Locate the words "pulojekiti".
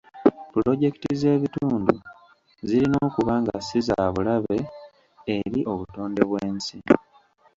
0.53-1.09